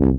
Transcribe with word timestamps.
Hallo 0.00 0.12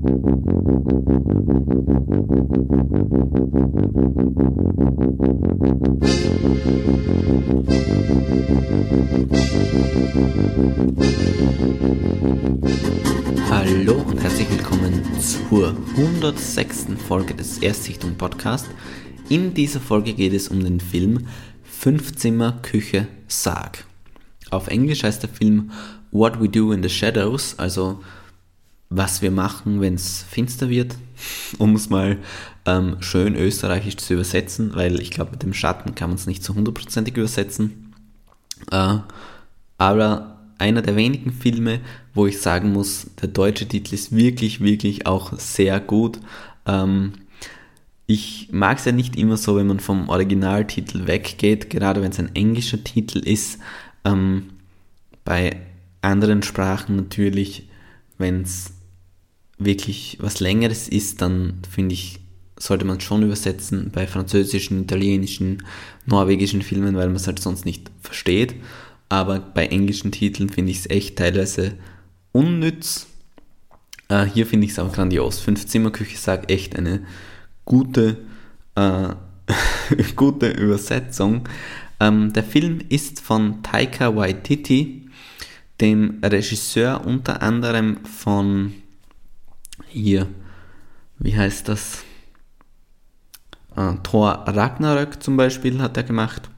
und 14.06 14.22
herzlich 14.22 14.48
willkommen 14.50 15.02
zur 15.18 15.76
106. 15.96 16.86
Folge 17.08 17.34
des 17.34 17.58
Erstsichtung 17.58 18.14
Podcast. 18.14 18.68
In 19.28 19.52
dieser 19.52 19.80
Folge 19.80 20.12
geht 20.14 20.32
es 20.32 20.46
um 20.46 20.62
den 20.62 20.78
Film 20.78 21.26
Fünfzimmer 21.64 22.60
Küche 22.62 23.08
Sarg. 23.26 23.84
Auf 24.50 24.68
Englisch 24.68 25.02
heißt 25.02 25.24
der 25.24 25.30
Film 25.30 25.72
What 26.12 26.40
We 26.40 26.48
Do 26.48 26.70
in 26.70 26.84
the 26.84 26.88
Shadows, 26.88 27.58
also 27.58 28.00
was 28.96 29.22
wir 29.22 29.30
machen, 29.30 29.80
wenn 29.80 29.94
es 29.94 30.24
finster 30.28 30.68
wird, 30.68 30.96
um 31.58 31.74
es 31.74 31.90
mal 31.90 32.18
ähm, 32.66 32.96
schön 33.00 33.34
österreichisch 33.34 33.96
zu 33.96 34.14
übersetzen, 34.14 34.74
weil 34.74 35.00
ich 35.00 35.10
glaube, 35.10 35.32
mit 35.32 35.42
dem 35.42 35.54
Schatten 35.54 35.94
kann 35.94 36.10
man 36.10 36.16
es 36.16 36.26
nicht 36.26 36.42
so 36.42 36.54
hundertprozentig 36.54 37.16
übersetzen. 37.16 37.94
Äh, 38.70 38.98
aber 39.78 40.38
einer 40.58 40.82
der 40.82 40.96
wenigen 40.96 41.32
Filme, 41.32 41.80
wo 42.14 42.26
ich 42.26 42.40
sagen 42.40 42.72
muss, 42.72 43.08
der 43.20 43.28
deutsche 43.28 43.66
Titel 43.66 43.94
ist 43.94 44.14
wirklich, 44.14 44.60
wirklich 44.60 45.06
auch 45.06 45.36
sehr 45.38 45.80
gut. 45.80 46.20
Ähm, 46.66 47.14
ich 48.06 48.48
mag 48.52 48.78
es 48.78 48.84
ja 48.84 48.92
nicht 48.92 49.16
immer 49.16 49.36
so, 49.36 49.56
wenn 49.56 49.66
man 49.66 49.80
vom 49.80 50.08
Originaltitel 50.08 51.06
weggeht, 51.06 51.70
gerade 51.70 52.02
wenn 52.02 52.12
es 52.12 52.18
ein 52.18 52.34
englischer 52.34 52.82
Titel 52.82 53.18
ist. 53.18 53.58
Ähm, 54.04 54.50
bei 55.24 55.56
anderen 56.00 56.42
Sprachen 56.42 56.96
natürlich, 56.96 57.68
wenn 58.18 58.42
es 58.42 58.72
wirklich 59.64 60.18
was 60.20 60.40
Längeres 60.40 60.88
ist, 60.88 61.22
dann 61.22 61.58
finde 61.70 61.94
ich, 61.94 62.20
sollte 62.58 62.84
man 62.84 63.00
schon 63.00 63.22
übersetzen 63.22 63.90
bei 63.92 64.06
französischen, 64.06 64.82
italienischen, 64.82 65.64
norwegischen 66.06 66.62
Filmen, 66.62 66.94
weil 66.94 67.08
man 67.08 67.16
es 67.16 67.26
halt 67.26 67.40
sonst 67.40 67.64
nicht 67.64 67.90
versteht. 68.00 68.54
Aber 69.08 69.40
bei 69.40 69.66
englischen 69.66 70.12
Titeln 70.12 70.48
finde 70.48 70.70
ich 70.70 70.80
es 70.80 70.90
echt 70.90 71.16
teilweise 71.16 71.74
unnütz. 72.32 73.06
Äh, 74.08 74.24
hier 74.24 74.46
finde 74.46 74.66
ich 74.66 74.72
es 74.72 74.78
aber 74.78 74.90
grandios. 74.90 75.38
Fünf-Zimmer-Küche 75.40 76.16
sagt 76.16 76.50
echt 76.50 76.76
eine 76.76 77.04
gute, 77.64 78.18
äh, 78.74 79.08
gute 80.16 80.48
Übersetzung. 80.50 81.48
Ähm, 82.00 82.32
der 82.32 82.42
Film 82.42 82.80
ist 82.88 83.20
von 83.20 83.62
Taika 83.62 84.16
Waititi, 84.16 85.08
dem 85.80 86.20
Regisseur 86.22 87.06
unter 87.06 87.42
anderem 87.42 88.04
von 88.04 88.72
hier, 89.88 90.28
wie 91.18 91.36
heißt 91.36 91.68
das? 91.68 92.04
Äh, 93.76 93.94
Thor 94.02 94.44
Ragnarök 94.46 95.22
zum 95.22 95.36
Beispiel 95.36 95.80
hat 95.80 95.96
er 95.96 96.02
gemacht. 96.02 96.50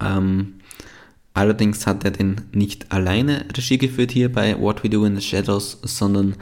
Ähm, 0.00 0.54
allerdings 1.34 1.86
hat 1.86 2.04
er 2.04 2.10
den 2.10 2.40
nicht 2.52 2.90
alleine 2.90 3.46
Regie 3.56 3.78
geführt 3.78 4.10
hier 4.10 4.32
bei 4.32 4.58
What 4.58 4.82
We 4.82 4.88
Do 4.88 5.04
in 5.04 5.16
the 5.16 5.22
Shadows, 5.22 5.78
sondern 5.82 6.36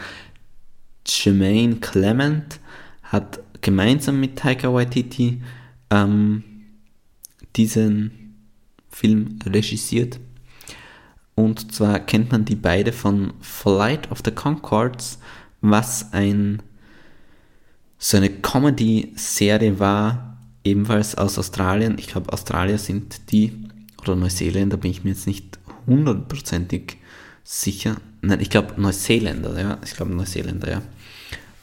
Jermaine 1.06 1.76
Clement 1.76 2.60
hat 3.02 3.40
gemeinsam 3.60 4.20
mit 4.20 4.36
Taika 4.36 4.72
Waititi 4.72 5.42
ähm, 5.90 6.44
diesen 7.56 8.34
Film 8.90 9.38
regisiert. 9.46 10.20
Und 11.38 11.72
zwar 11.72 12.00
kennt 12.00 12.32
man 12.32 12.44
die 12.44 12.56
beide 12.56 12.92
von 12.92 13.32
Flight 13.40 14.10
of 14.10 14.22
the 14.24 14.32
Concords, 14.32 15.20
was 15.60 16.12
ein 16.12 16.60
so 17.96 18.16
eine 18.16 18.28
Comedy-Serie 18.28 19.78
war, 19.78 20.36
ebenfalls 20.64 21.14
aus 21.14 21.38
Australien. 21.38 21.94
Ich 21.96 22.08
glaube, 22.08 22.32
Australier 22.32 22.76
sind 22.76 23.30
die, 23.30 23.52
oder 24.02 24.16
Neuseeländer, 24.16 24.78
bin 24.78 24.90
ich 24.90 25.04
mir 25.04 25.10
jetzt 25.10 25.28
nicht 25.28 25.60
hundertprozentig 25.86 26.96
sicher. 27.44 27.98
Nein, 28.20 28.40
ich 28.40 28.50
glaube 28.50 28.74
Neuseeländer, 28.76 29.60
ja. 29.60 29.78
Ich 29.84 29.94
glaube 29.94 30.12
Neuseeländer, 30.12 30.68
ja. 30.68 30.82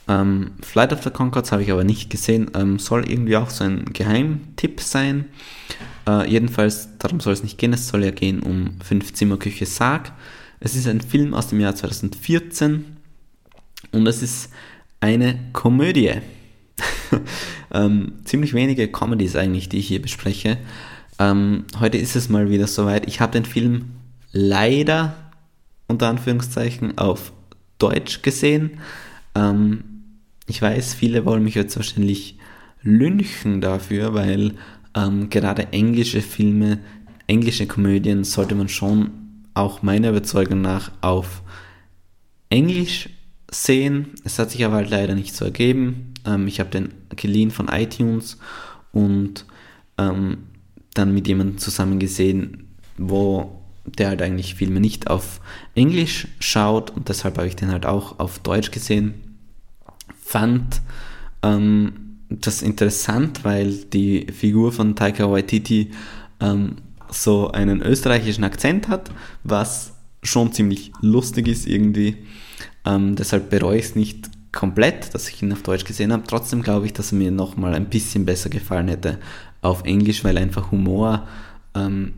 Ähm, 0.08 0.52
Flight 0.62 0.94
of 0.94 1.04
the 1.04 1.10
Concords 1.10 1.52
habe 1.52 1.64
ich 1.64 1.72
aber 1.74 1.84
nicht 1.84 2.10
gesehen. 2.10 2.50
Ähm, 2.56 2.80
soll 2.80 3.12
irgendwie 3.12 3.36
auch 3.36 3.50
so 3.50 3.66
ein 3.66 3.92
Geheimtipp 3.92 4.80
sein. 4.80 5.26
Äh, 6.08 6.30
jedenfalls, 6.30 6.90
darum 7.00 7.20
soll 7.20 7.34
es 7.34 7.44
nicht 7.44 7.58
gehen. 7.58 7.74
Es 7.74 7.88
soll 7.88 8.04
ja 8.04 8.12
gehen 8.12 8.42
um 8.42 8.80
Fünf-Zimmer-Küche 8.82 9.66
Sarg. 9.66 10.12
Es 10.60 10.76
ist 10.76 10.88
ein 10.88 11.02
Film 11.02 11.34
aus 11.34 11.48
dem 11.48 11.60
Jahr 11.60 11.76
2014 11.76 12.86
und 13.92 14.08
es 14.08 14.22
ist 14.22 14.52
eine 15.00 15.40
Komödie. 15.54 16.14
ähm, 17.74 18.14
ziemlich 18.24 18.54
wenige 18.54 18.88
Comedies 18.88 19.36
eigentlich, 19.36 19.70
die 19.70 19.80
ich 19.80 19.88
hier 19.88 20.02
bespreche. 20.02 20.58
Ähm, 21.20 21.66
heute 21.80 21.98
ist 21.98 22.16
es 22.16 22.30
mal 22.30 22.50
wieder 22.50 22.68
soweit. 22.68 23.08
Ich 23.08 23.22
habe 23.22 23.34
den 23.34 23.46
Film 23.46 23.92
leider 24.32 25.16
unter 25.88 26.10
Anführungszeichen 26.10 26.98
auf 26.98 27.32
Deutsch 27.78 28.22
gesehen. 28.22 28.80
Ähm, 29.34 29.84
ich 30.48 30.62
weiß, 30.62 30.94
viele 30.94 31.26
wollen 31.26 31.44
mich 31.44 31.56
jetzt 31.56 31.76
wahrscheinlich 31.76 32.38
lynchen 32.82 33.62
dafür, 33.62 34.14
weil 34.14 34.54
ähm, 34.96 35.30
gerade 35.30 35.72
englische 35.74 36.22
Filme, 36.22 36.80
englische 37.28 37.68
Komödien 37.68 38.24
sollte 38.24 38.56
man 38.56 38.70
schon 38.70 39.12
auch 39.54 39.82
meiner 39.82 40.10
Überzeugung 40.10 40.62
nach 40.62 40.92
auf 41.02 41.42
Englisch 42.50 43.10
sehen. 43.52 44.10
Es 44.24 44.40
hat 44.40 44.52
sich 44.52 44.64
aber 44.66 44.76
halt 44.76 44.90
leider 44.90 45.16
nicht 45.16 45.36
so 45.36 45.46
ergeben. 45.46 46.14
Ähm, 46.26 46.48
ich 46.48 46.60
habe 46.60 46.70
den 46.70 46.90
geliehen 47.16 47.52
von 47.52 47.68
iTunes 47.68 48.38
und 48.92 49.46
ähm, 49.98 50.38
dann 50.94 51.14
mit 51.14 51.28
jemandem 51.28 51.58
zusammen 51.58 52.00
gesehen, 52.00 52.70
wo 52.98 53.62
der 53.86 54.10
halt 54.10 54.22
eigentlich 54.22 54.56
Filme 54.56 54.80
nicht 54.80 55.10
auf 55.10 55.42
Englisch 55.76 56.28
schaut 56.40 56.90
und 56.90 57.10
deshalb 57.10 57.38
habe 57.38 57.48
ich 57.48 57.56
den 57.56 57.72
halt 57.72 57.86
auch 57.86 58.20
auf 58.20 58.40
Deutsch 58.40 58.72
gesehen 58.72 59.26
fand 60.26 60.82
ähm, 61.44 61.94
das 62.42 62.62
interessant, 62.62 63.44
weil 63.44 63.74
die 63.74 64.28
Figur 64.32 64.72
von 64.72 64.96
Taika 64.96 65.30
Waititi 65.30 65.92
ähm, 66.40 66.78
so 67.10 67.52
einen 67.52 67.82
österreichischen 67.82 68.44
Akzent 68.44 68.88
hat, 68.88 69.12
was 69.44 69.94
schon 70.24 70.52
ziemlich 70.54 70.92
lustig 71.02 71.48
ist 71.48 71.68
irgendwie. 71.68 72.18
Ähm, 72.86 73.16
deshalb 73.16 73.50
bereue 73.50 73.80
ich 73.80 73.86
es 73.86 73.96
nicht 73.96 74.30
komplett, 74.52 75.14
dass 75.14 75.28
ich 75.30 75.42
ihn 75.42 75.54
auf 75.54 75.64
Deutsch 75.64 75.86
gesehen 75.86 76.12
habe. 76.12 76.24
Trotzdem 76.26 76.62
glaube 76.62 76.86
ich, 76.86 76.94
dass 76.94 77.12
er 77.12 77.18
mir 77.18 77.32
nochmal 77.32 77.76
ein 77.76 77.90
bisschen 77.90 78.26
besser 78.26 78.50
gefallen 78.50 78.88
hätte 78.88 79.20
auf 79.62 79.84
Englisch, 79.84 80.24
weil 80.24 80.38
einfach 80.38 80.72
Humor 80.72 81.28
ähm, 81.76 82.14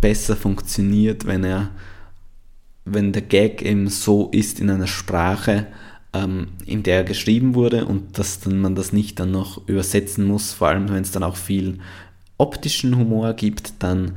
besser 0.00 0.36
funktioniert, 0.36 1.26
wenn 1.26 1.44
er, 1.44 1.70
wenn 2.84 3.12
der 3.12 3.22
Gag 3.22 3.62
eben 3.62 3.88
so 3.88 4.28
ist 4.32 4.60
in 4.60 4.70
einer 4.70 4.86
Sprache, 4.86 5.66
ähm, 6.12 6.48
in 6.66 6.82
der 6.82 7.04
geschrieben 7.04 7.54
wurde 7.54 7.84
und 7.86 8.18
dass 8.18 8.40
dann 8.40 8.58
man 8.58 8.74
das 8.74 8.92
nicht 8.92 9.20
dann 9.20 9.30
noch 9.30 9.66
übersetzen 9.68 10.24
muss, 10.24 10.52
vor 10.52 10.68
allem 10.68 10.88
wenn 10.88 11.02
es 11.02 11.12
dann 11.12 11.22
auch 11.22 11.36
viel 11.36 11.78
optischen 12.38 12.96
Humor 12.96 13.34
gibt, 13.34 13.74
dann 13.80 14.16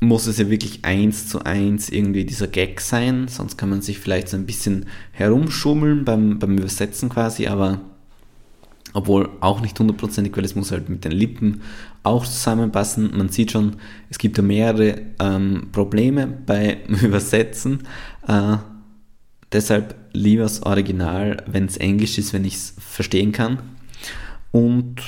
muss 0.00 0.26
es 0.26 0.38
ja 0.38 0.50
wirklich 0.50 0.84
eins 0.84 1.28
zu 1.28 1.44
eins 1.44 1.88
irgendwie 1.88 2.24
dieser 2.24 2.48
Gag 2.48 2.80
sein, 2.80 3.28
sonst 3.28 3.56
kann 3.56 3.70
man 3.70 3.80
sich 3.80 3.98
vielleicht 3.98 4.28
so 4.28 4.36
ein 4.36 4.46
bisschen 4.46 4.86
herumschummeln 5.12 6.04
beim, 6.04 6.38
beim 6.38 6.58
Übersetzen 6.58 7.08
quasi, 7.08 7.46
aber 7.46 7.80
obwohl 8.92 9.28
auch 9.40 9.60
nicht 9.60 9.78
hundertprozentig, 9.78 10.36
weil 10.36 10.44
es 10.44 10.54
muss 10.54 10.70
halt 10.70 10.88
mit 10.88 11.04
den 11.04 11.12
Lippen 11.12 11.60
auch 12.02 12.24
zusammenpassen. 12.24 13.14
Man 13.14 13.28
sieht 13.28 13.52
schon, 13.52 13.76
es 14.08 14.16
gibt 14.16 14.38
ja 14.38 14.42
mehrere 14.42 15.02
ähm, 15.20 15.68
Probleme 15.70 16.26
beim 16.26 16.78
Übersetzen. 17.02 17.80
Äh, 18.26 18.56
Deshalb 19.56 19.94
lieber 20.12 20.42
das 20.42 20.62
Original, 20.64 21.42
wenn 21.46 21.64
es 21.64 21.78
Englisch 21.78 22.18
ist, 22.18 22.34
wenn 22.34 22.44
ich 22.44 22.56
es 22.56 22.74
verstehen 22.78 23.32
kann. 23.32 23.58
Und 24.52 25.00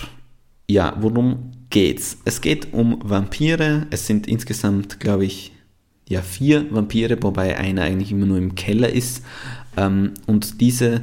ja, 0.66 0.96
worum 1.00 1.50
geht's? 1.68 2.16
Es 2.24 2.40
geht 2.40 2.72
um 2.72 2.98
Vampire. 3.04 3.86
Es 3.90 4.06
sind 4.06 4.26
insgesamt, 4.26 5.00
glaube 5.00 5.26
ich, 5.26 5.52
ja, 6.08 6.22
vier 6.22 6.64
Vampire, 6.74 7.18
wobei 7.20 7.58
einer 7.58 7.82
eigentlich 7.82 8.10
immer 8.10 8.24
nur 8.24 8.38
im 8.38 8.54
Keller 8.54 8.88
ist. 8.88 9.22
Ähm, 9.76 10.14
und 10.26 10.62
diese 10.62 11.02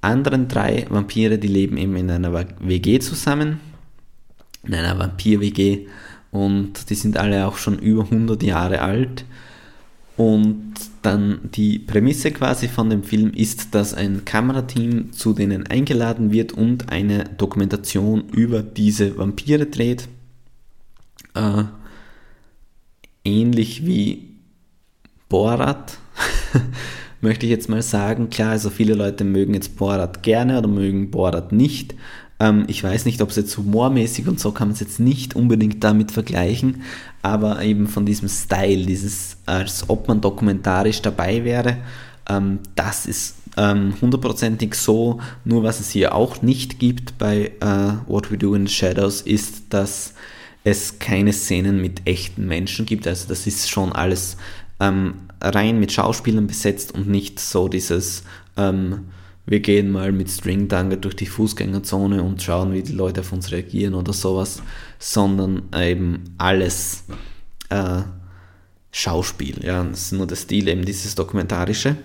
anderen 0.00 0.46
drei 0.46 0.86
Vampire, 0.88 1.38
die 1.38 1.48
leben 1.48 1.76
eben 1.76 1.96
in 1.96 2.12
einer 2.12 2.32
WG 2.60 3.00
zusammen. 3.00 3.58
In 4.62 4.74
einer 4.74 4.96
Vampir-WG. 5.00 5.88
Und 6.30 6.90
die 6.90 6.94
sind 6.94 7.16
alle 7.16 7.44
auch 7.48 7.56
schon 7.56 7.80
über 7.80 8.04
100 8.04 8.40
Jahre 8.44 8.82
alt. 8.82 9.24
Und 10.16 10.74
dann 11.00 11.50
die 11.54 11.78
Prämisse 11.78 12.30
quasi 12.30 12.68
von 12.68 12.90
dem 12.90 13.02
Film 13.02 13.32
ist, 13.32 13.74
dass 13.74 13.94
ein 13.94 14.24
Kamerateam 14.24 15.12
zu 15.12 15.32
denen 15.32 15.66
eingeladen 15.66 16.32
wird 16.32 16.52
und 16.52 16.90
eine 16.90 17.24
Dokumentation 17.24 18.28
über 18.30 18.62
diese 18.62 19.16
Vampire 19.16 19.66
dreht. 19.66 20.08
Äh, 21.34 21.64
ähnlich 23.24 23.86
wie 23.86 24.28
Borat. 25.28 25.98
möchte 27.22 27.46
ich 27.46 27.50
jetzt 27.50 27.70
mal 27.70 27.82
sagen. 27.82 28.28
Klar, 28.28 28.50
also 28.50 28.68
viele 28.68 28.94
Leute 28.94 29.24
mögen 29.24 29.54
jetzt 29.54 29.76
Borat 29.76 30.22
gerne 30.22 30.58
oder 30.58 30.68
mögen 30.68 31.10
Borat 31.10 31.52
nicht. 31.52 31.94
Ähm, 32.42 32.64
ich 32.66 32.82
weiß 32.82 33.04
nicht, 33.04 33.22
ob 33.22 33.30
es 33.30 33.36
jetzt 33.36 33.56
humormäßig 33.56 34.26
und 34.26 34.40
so 34.40 34.50
kann 34.50 34.68
man 34.68 34.74
es 34.74 34.80
jetzt 34.80 34.98
nicht 34.98 35.36
unbedingt 35.36 35.84
damit 35.84 36.10
vergleichen, 36.10 36.82
aber 37.22 37.62
eben 37.62 37.86
von 37.86 38.04
diesem 38.04 38.28
Style, 38.28 38.84
dieses, 38.84 39.36
als 39.46 39.88
ob 39.88 40.08
man 40.08 40.20
dokumentarisch 40.20 41.00
dabei 41.02 41.44
wäre, 41.44 41.76
ähm, 42.28 42.58
das 42.74 43.06
ist 43.06 43.36
ähm, 43.56 43.94
hundertprozentig 44.00 44.74
so. 44.74 45.20
Nur 45.44 45.62
was 45.62 45.78
es 45.78 45.90
hier 45.90 46.16
auch 46.16 46.42
nicht 46.42 46.80
gibt 46.80 47.16
bei 47.16 47.52
äh, 47.60 48.10
What 48.10 48.32
We 48.32 48.38
Do 48.38 48.54
in 48.54 48.66
the 48.66 48.72
Shadows 48.72 49.20
ist, 49.20 49.72
dass 49.72 50.14
es 50.64 50.98
keine 50.98 51.32
Szenen 51.32 51.80
mit 51.80 52.06
echten 52.06 52.46
Menschen 52.46 52.86
gibt. 52.86 53.06
Also 53.06 53.28
das 53.28 53.46
ist 53.46 53.70
schon 53.70 53.92
alles 53.92 54.36
ähm, 54.80 55.14
rein 55.40 55.78
mit 55.78 55.92
Schauspielern 55.92 56.48
besetzt 56.48 56.92
und 56.92 57.08
nicht 57.08 57.38
so 57.38 57.68
dieses 57.68 58.24
ähm, 58.56 59.06
wir 59.44 59.60
gehen 59.60 59.90
mal 59.90 60.12
mit 60.12 60.30
String 60.30 60.68
durch 60.68 61.16
die 61.16 61.26
Fußgängerzone 61.26 62.22
und 62.22 62.42
schauen, 62.42 62.72
wie 62.72 62.82
die 62.82 62.92
Leute 62.92 63.20
auf 63.20 63.32
uns 63.32 63.50
reagieren 63.50 63.94
oder 63.94 64.12
sowas, 64.12 64.62
sondern 64.98 65.62
eben 65.74 66.34
alles 66.38 67.04
äh, 67.68 68.02
Schauspiel. 68.92 69.64
Ja, 69.64 69.82
das 69.82 70.02
ist 70.02 70.12
nur 70.12 70.26
der 70.26 70.36
Stil, 70.36 70.68
eben 70.68 70.84
dieses 70.84 71.14
Dokumentarische. 71.14 71.96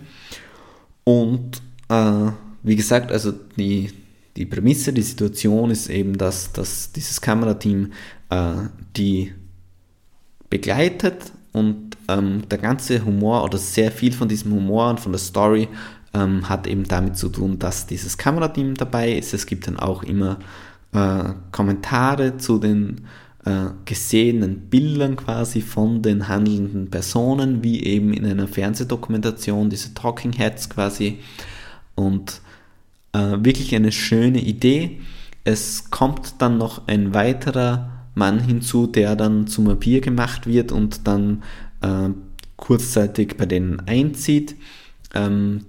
Und 1.04 1.62
äh, 1.89 2.31
wie 2.63 2.75
gesagt, 2.75 3.12
also 3.12 3.34
die, 3.56 3.92
die 4.36 4.45
Prämisse, 4.45 4.92
die 4.92 5.01
Situation 5.01 5.69
ist 5.69 5.90
eben, 5.90 6.18
dass, 6.18 6.51
dass 6.54 6.92
dieses 6.92 7.22
Kamerateam 7.22 7.92
äh, 8.30 8.54
die 8.95 9.33
begleitet 10.50 11.31
und 11.51 11.98
ähm, 12.07 12.48
der 12.50 12.57
ganze 12.57 13.04
Humor 13.04 13.44
oder 13.44 13.57
sehr 13.57 13.92
viel 13.92 14.13
von 14.13 14.28
diesem 14.28 14.54
Humor 14.54 14.90
und 14.90 15.00
von 15.00 15.12
der 15.12 15.19
Story 15.19 15.68
ähm, 16.18 16.50
hat 16.50 16.68
eben 16.68 16.86
damit 16.86 17.18
zu 17.18 17.30
tun, 17.30 17.60
dass 17.60 17.88
dieses 17.88 18.18
Kamerateam 18.18 18.75
dabei 18.75 19.12
ist. 19.12 19.34
Es 19.34 19.46
gibt 19.46 19.68
dann 19.68 19.78
auch 19.78 20.04
immer 20.04 20.40
äh, 20.94 21.34
Kommentare 21.52 22.38
zu 22.38 22.60
den 22.60 23.08
äh, 23.46 23.68
gesehenen 23.86 24.69
Bildern 24.69 25.16
quasi 25.16 25.62
von 25.62 26.02
den 26.02 26.28
handelnden 26.28 26.90
Personen, 26.90 27.64
wie 27.64 27.84
eben 27.84 28.14
in 28.14 28.25
einer 28.25 28.48
Fernsehdokumentation, 28.48 29.69
diese 29.69 29.94
Talking 29.94 30.34
Heads 30.34 30.69
quasi. 30.69 31.19
Und 31.96 32.42
äh, 33.14 33.38
wirklich 33.40 33.75
eine 33.75 33.92
schöne 33.92 34.42
Idee. 34.42 35.02
Es 35.44 35.92
kommt 35.92 36.36
dann 36.40 36.58
noch 36.58 36.88
ein 36.88 37.14
weiterer 37.14 37.92
Mann 38.16 38.40
hinzu, 38.40 38.88
der 38.88 39.16
dann 39.16 39.48
zum 39.48 39.68
Vampir 39.68 40.02
gemacht 40.02 40.48
wird 40.48 40.72
und 40.72 41.08
dann 41.08 41.44
äh, 41.81 42.10
kurzzeitig 42.58 43.38
bei 43.38 43.46
denen 43.46 43.80
einzieht. 43.88 44.56
Ähm, 45.14 45.62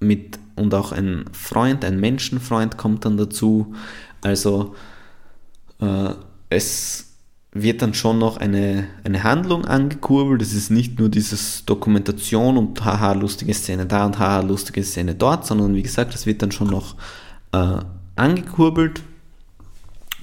mit, 0.00 0.38
und 0.56 0.74
auch 0.74 0.92
ein 0.92 1.26
Freund, 1.32 1.84
ein 1.84 2.00
Menschenfreund 2.00 2.76
kommt 2.76 3.04
dann 3.04 3.16
dazu. 3.16 3.74
Also 4.22 4.74
äh, 5.80 6.14
es 6.48 7.06
wird 7.52 7.82
dann 7.82 7.94
schon 7.94 8.18
noch 8.18 8.36
eine, 8.36 8.86
eine 9.04 9.24
Handlung 9.24 9.64
angekurbelt. 9.64 10.40
Es 10.42 10.54
ist 10.54 10.70
nicht 10.70 10.98
nur 10.98 11.08
dieses 11.08 11.64
Dokumentation 11.64 12.56
und 12.56 12.84
haha, 12.84 13.12
lustige 13.12 13.54
Szene 13.54 13.86
da 13.86 14.06
und 14.06 14.18
haha, 14.18 14.40
lustige 14.40 14.84
Szene 14.84 15.14
dort, 15.14 15.46
sondern 15.46 15.74
wie 15.74 15.82
gesagt, 15.82 16.14
es 16.14 16.26
wird 16.26 16.42
dann 16.42 16.52
schon 16.52 16.68
noch 16.68 16.96
äh, 17.52 17.78
angekurbelt. 18.16 19.02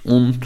Und 0.03 0.39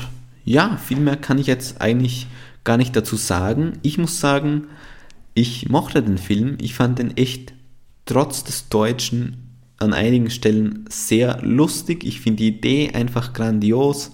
ja, 0.44 0.78
viel 0.78 1.00
mehr 1.00 1.18
kann 1.18 1.38
ich 1.38 1.48
jetzt 1.48 1.82
eigentlich 1.82 2.28
gar 2.64 2.78
nicht 2.78 2.96
dazu 2.96 3.16
sagen. 3.16 3.74
Ich 3.84 3.98
muss 3.98 4.20
sagen, 4.20 4.68
ich 5.34 5.70
mochte 5.70 6.02
den 6.02 6.18
Film. 6.18 6.58
Ich 6.60 6.74
fand 6.74 7.00
den 7.00 7.16
echt 7.16 7.54
trotz 8.06 8.44
des 8.44 8.70
Deutschen 8.70 9.38
an 9.78 9.94
einigen 9.94 10.30
Stellen 10.30 10.86
sehr 10.90 11.42
lustig. 11.42 12.04
Ich 12.04 12.22
finde 12.22 12.38
die 12.38 12.50
Idee 12.50 12.92
einfach 12.94 13.34
grandios, 13.34 14.12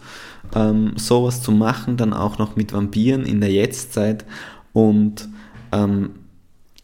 ähm, 0.56 0.94
sowas 0.95 1.42
zu 1.42 1.51
machen, 1.51 1.98
dann 1.98 2.13
auch 2.13 2.38
noch 2.38 2.56
mit 2.56 2.74
Vampiren 2.74 3.25
in 3.25 3.42
der 3.42 3.51
Jetztzeit. 3.51 4.25
Und 4.72 5.28
ähm, 5.72 6.12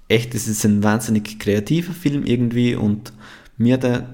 echt, 0.08 0.36
es 0.36 0.48
ist 0.48 0.66
ein 0.66 0.84
wahnsinnig 0.84 1.40
kreativer 1.40 1.94
Film 1.94 2.26
irgendwie 2.26 2.76
und 2.76 3.14
mir 3.58 3.76
hat 3.76 3.86
er 3.86 4.14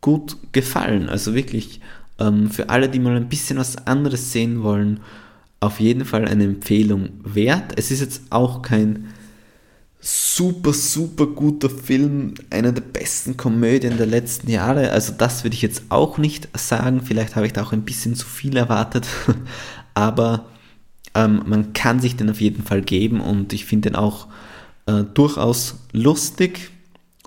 gut 0.00 0.36
gefallen. 0.52 1.08
Also 1.08 1.34
wirklich 1.34 1.80
ähm, 2.20 2.50
für 2.50 2.68
alle, 2.68 2.88
die 2.88 3.00
mal 3.00 3.16
ein 3.16 3.28
bisschen 3.28 3.58
was 3.58 3.86
anderes 3.86 4.32
sehen 4.32 4.62
wollen, 4.62 5.00
auf 5.60 5.80
jeden 5.80 6.04
Fall 6.04 6.26
eine 6.28 6.44
Empfehlung 6.44 7.08
wert. 7.24 7.72
Es 7.76 7.90
ist 7.90 8.00
jetzt 8.00 8.22
auch 8.30 8.62
kein 8.62 9.06
super, 10.00 10.72
super 10.72 11.26
guter 11.26 11.70
Film, 11.70 12.34
einer 12.50 12.72
der 12.72 12.82
besten 12.82 13.36
Komödien 13.36 13.96
der 13.96 14.06
letzten 14.06 14.50
Jahre. 14.50 14.90
Also 14.90 15.12
das 15.16 15.44
würde 15.44 15.54
ich 15.54 15.62
jetzt 15.62 15.84
auch 15.88 16.18
nicht 16.18 16.48
sagen. 16.56 17.02
Vielleicht 17.02 17.36
habe 17.36 17.46
ich 17.46 17.52
da 17.52 17.62
auch 17.62 17.72
ein 17.72 17.84
bisschen 17.84 18.14
zu 18.14 18.26
viel 18.26 18.56
erwartet. 18.56 19.06
Aber 19.94 20.46
ähm, 21.14 21.42
man 21.46 21.72
kann 21.72 22.00
sich 22.00 22.16
den 22.16 22.30
auf 22.30 22.40
jeden 22.40 22.62
Fall 22.62 22.82
geben 22.82 23.20
und 23.20 23.52
ich 23.52 23.64
finde 23.64 23.90
den 23.90 23.96
auch 23.96 24.28
äh, 24.86 25.02
durchaus 25.14 25.76
lustig 25.92 26.70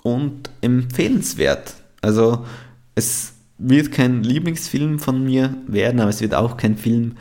und 0.02 0.50
empfehlenswert. 0.60 1.74
Also 2.00 2.46
es 2.94 3.32
wird 3.58 3.92
kein 3.92 4.22
Lieblingsfilm 4.22 4.98
von 4.98 5.24
mir 5.24 5.54
werden, 5.66 6.00
aber 6.00 6.10
es 6.10 6.20
wird 6.20 6.34
auch 6.34 6.56
kein 6.56 6.76
Film 6.76 7.16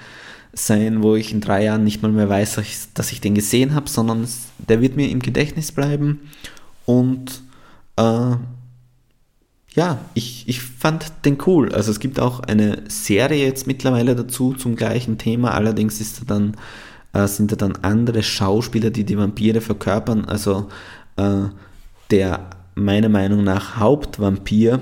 sein, 0.54 1.04
wo 1.04 1.16
ich 1.16 1.32
in 1.32 1.42
drei 1.42 1.64
Jahren 1.64 1.84
nicht 1.84 2.02
mal 2.02 2.12
mehr 2.12 2.30
weiß, 2.30 2.60
dass 2.94 3.12
ich 3.12 3.22
den 3.22 3.36
gesehen 3.36 3.76
habe, 3.76 3.90
sondern 3.90 4.28
der 4.58 4.82
wird 4.82 4.96
mir 4.96 5.10
im 5.10 5.20
Gedächtnis 5.20 5.72
bleiben. 5.72 6.22
Und 6.86 7.44
äh, 7.98 8.36
ja, 9.74 10.00
ich, 10.14 10.48
ich 10.48 10.62
fand 10.62 11.12
den 11.26 11.38
cool. 11.46 11.74
Also 11.74 11.92
es 11.92 12.00
gibt 12.00 12.20
auch 12.20 12.40
eine 12.42 12.84
Serie 12.88 13.46
jetzt 13.46 13.68
mittlerweile 13.68 14.16
dazu 14.16 14.54
zum 14.54 14.76
gleichen 14.76 15.18
Thema. 15.18 15.52
Allerdings 15.52 16.02
ist 16.02 16.22
da 16.22 16.26
dann, 16.26 16.58
äh, 17.14 17.28
sind 17.28 17.52
da 17.52 17.56
dann 17.56 17.76
andere 17.84 18.24
Schauspieler, 18.24 18.90
die 18.90 19.04
die 19.04 19.18
Vampire 19.18 19.62
verkörpern. 19.62 20.26
Also 20.26 20.70
äh, 21.18 21.44
der 22.10 22.50
meiner 22.76 23.10
Meinung 23.10 23.44
nach 23.44 23.78
Hauptvampir 23.78 24.82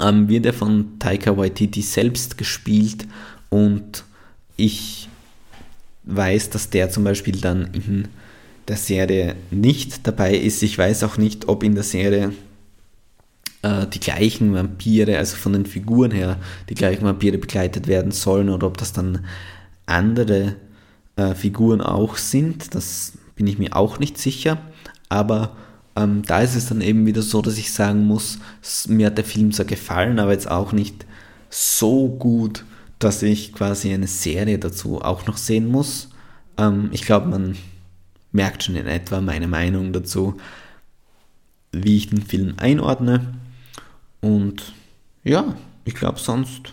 ähm, 0.00 0.28
wird 0.28 0.46
er 0.46 0.52
von 0.52 0.98
Taika 0.98 1.36
Waititi 1.36 1.82
selbst 1.82 2.38
gespielt 2.38 3.06
und 3.50 4.04
ich 4.62 5.08
weiß, 6.04 6.50
dass 6.50 6.70
der 6.70 6.88
zum 6.88 7.02
Beispiel 7.02 7.40
dann 7.40 7.70
in 7.72 8.08
der 8.68 8.76
Serie 8.76 9.34
nicht 9.50 10.06
dabei 10.06 10.36
ist. 10.36 10.62
Ich 10.62 10.78
weiß 10.78 11.02
auch 11.02 11.16
nicht, 11.16 11.48
ob 11.48 11.64
in 11.64 11.74
der 11.74 11.82
Serie 11.82 12.32
äh, 13.62 13.88
die 13.88 13.98
gleichen 13.98 14.54
Vampire, 14.54 15.18
also 15.18 15.36
von 15.36 15.52
den 15.52 15.66
Figuren 15.66 16.12
her, 16.12 16.38
die 16.68 16.76
gleichen 16.76 17.04
Vampire 17.04 17.38
begleitet 17.38 17.88
werden 17.88 18.12
sollen 18.12 18.50
oder 18.50 18.68
ob 18.68 18.76
das 18.76 18.92
dann 18.92 19.26
andere 19.86 20.54
äh, 21.16 21.34
Figuren 21.34 21.80
auch 21.80 22.16
sind. 22.16 22.72
Das 22.76 23.14
bin 23.34 23.48
ich 23.48 23.58
mir 23.58 23.74
auch 23.74 23.98
nicht 23.98 24.16
sicher. 24.16 24.58
Aber 25.08 25.56
ähm, 25.96 26.22
da 26.24 26.40
ist 26.40 26.54
es 26.54 26.66
dann 26.66 26.82
eben 26.82 27.04
wieder 27.04 27.22
so, 27.22 27.42
dass 27.42 27.58
ich 27.58 27.72
sagen 27.72 28.06
muss, 28.06 28.38
mir 28.86 29.08
hat 29.08 29.18
der 29.18 29.24
Film 29.24 29.50
zwar 29.50 29.66
gefallen, 29.66 30.20
aber 30.20 30.30
jetzt 30.30 30.48
auch 30.48 30.72
nicht 30.72 31.04
so 31.50 32.08
gut, 32.08 32.64
dass 33.02 33.22
ich 33.22 33.52
quasi 33.52 33.92
eine 33.92 34.06
Serie 34.06 34.58
dazu 34.58 35.02
auch 35.02 35.26
noch 35.26 35.36
sehen 35.36 35.66
muss. 35.66 36.10
Ähm, 36.56 36.88
ich 36.92 37.02
glaube, 37.02 37.26
man 37.28 37.56
merkt 38.30 38.62
schon 38.62 38.76
in 38.76 38.86
etwa 38.86 39.20
meine 39.20 39.48
Meinung 39.48 39.92
dazu, 39.92 40.36
wie 41.72 41.96
ich 41.96 42.10
den 42.10 42.22
Film 42.22 42.54
einordne. 42.58 43.34
Und 44.20 44.72
ja, 45.24 45.56
ich 45.84 45.94
glaube, 45.94 46.20
sonst 46.20 46.72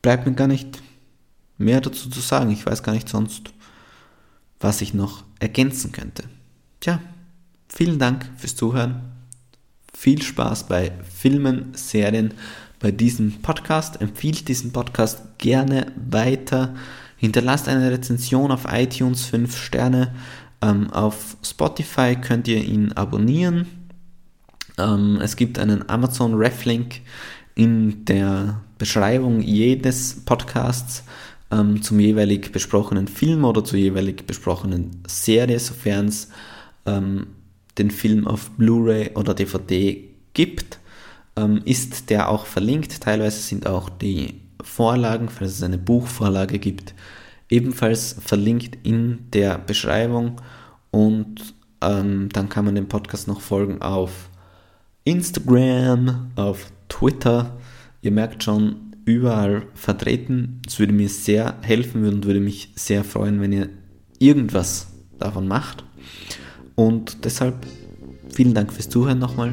bleibt 0.00 0.26
mir 0.26 0.34
gar 0.34 0.46
nicht 0.48 0.82
mehr 1.58 1.80
dazu 1.80 2.08
zu 2.08 2.20
sagen. 2.20 2.50
Ich 2.50 2.64
weiß 2.64 2.82
gar 2.82 2.92
nicht 2.92 3.08
sonst, 3.08 3.52
was 4.60 4.80
ich 4.80 4.94
noch 4.94 5.24
ergänzen 5.40 5.92
könnte. 5.92 6.24
Tja, 6.80 7.00
vielen 7.68 7.98
Dank 7.98 8.30
fürs 8.38 8.56
Zuhören. 8.56 9.12
Viel 9.94 10.22
Spaß 10.22 10.68
bei 10.68 10.92
Filmen, 11.02 11.74
Serien 11.74 12.34
bei 12.80 12.90
diesem 12.90 13.32
Podcast. 13.42 14.00
Empfiehlt 14.00 14.48
diesen 14.48 14.72
Podcast 14.72 15.38
gerne 15.38 15.92
weiter. 15.96 16.74
Hinterlasst 17.16 17.68
eine 17.68 17.90
Rezension 17.90 18.50
auf 18.50 18.66
iTunes 18.70 19.24
5 19.26 19.56
Sterne. 19.56 20.14
Ähm, 20.62 20.90
auf 20.92 21.36
Spotify 21.42 22.16
könnt 22.16 22.48
ihr 22.48 22.62
ihn 22.62 22.92
abonnieren. 22.92 23.66
Ähm, 24.78 25.18
es 25.20 25.36
gibt 25.36 25.58
einen 25.58 25.88
Amazon 25.88 26.34
Reflink 26.34 27.00
in 27.54 28.04
der 28.04 28.60
Beschreibung 28.78 29.40
jedes 29.40 30.24
Podcasts 30.24 31.02
ähm, 31.50 31.82
zum 31.82 31.98
jeweilig 31.98 32.52
besprochenen 32.52 33.08
Film 33.08 33.44
oder 33.44 33.64
zur 33.64 33.78
jeweilig 33.78 34.26
besprochenen 34.26 35.02
Serie, 35.08 35.58
sofern 35.58 36.06
es 36.06 36.28
ähm, 36.86 37.26
den 37.78 37.90
Film 37.90 38.26
auf 38.26 38.50
Blu-ray 38.52 39.10
oder 39.14 39.34
DVD 39.34 40.04
gibt 40.34 40.78
ähm, 41.38 41.60
ist 41.64 42.10
der 42.10 42.28
auch 42.28 42.46
verlinkt. 42.46 43.00
Teilweise 43.00 43.40
sind 43.40 43.66
auch 43.66 43.88
die 43.88 44.40
Vorlagen, 44.62 45.28
falls 45.28 45.52
es 45.52 45.62
eine 45.62 45.78
Buchvorlage 45.78 46.58
gibt, 46.58 46.94
ebenfalls 47.48 48.16
verlinkt 48.20 48.78
in 48.82 49.30
der 49.32 49.58
Beschreibung. 49.58 50.40
Und 50.90 51.54
Ähm, 51.80 52.28
dann 52.32 52.48
kann 52.48 52.64
man 52.64 52.74
dem 52.74 52.88
Podcast 52.88 53.28
noch 53.28 53.40
folgen 53.40 53.80
auf 53.82 54.30
Instagram, 55.04 56.32
auf 56.34 56.72
Twitter. 56.88 57.56
Ihr 58.02 58.10
merkt 58.10 58.42
schon, 58.42 58.96
überall 59.04 59.62
vertreten. 59.74 60.60
Es 60.66 60.80
würde 60.80 60.92
mir 60.92 61.08
sehr 61.08 61.54
helfen 61.62 62.04
und 62.04 62.26
würde 62.26 62.40
mich 62.40 62.72
sehr 62.74 63.04
freuen, 63.04 63.40
wenn 63.40 63.52
ihr 63.52 63.68
irgendwas 64.18 64.88
davon 65.20 65.46
macht. 65.46 65.84
Und 66.74 67.24
deshalb 67.24 67.54
vielen 68.34 68.54
Dank 68.54 68.72
fürs 68.72 68.88
Zuhören 68.88 69.20
nochmal. 69.20 69.52